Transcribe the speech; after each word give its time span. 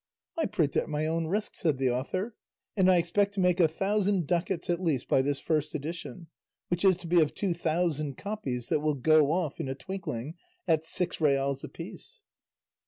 "I 0.35 0.47
print 0.47 0.75
at 0.75 0.89
my 0.89 1.05
own 1.05 1.27
risk," 1.27 1.53
said 1.53 1.77
the 1.77 1.91
author, 1.91 2.35
"and 2.75 2.89
I 2.89 2.97
expect 2.97 3.35
to 3.35 3.39
make 3.39 3.59
a 3.59 3.67
thousand 3.67 4.25
ducats 4.25 4.67
at 4.67 4.81
least 4.81 5.07
by 5.07 5.21
this 5.21 5.39
first 5.39 5.75
edition, 5.75 6.25
which 6.69 6.83
is 6.83 6.97
to 6.97 7.07
be 7.07 7.21
of 7.21 7.35
two 7.35 7.53
thousand 7.53 8.17
copies 8.17 8.69
that 8.69 8.79
will 8.79 8.95
go 8.95 9.31
off 9.31 9.59
in 9.59 9.69
a 9.69 9.75
twinkling 9.75 10.33
at 10.67 10.83
six 10.83 11.21
reals 11.21 11.63
apiece." 11.63 12.23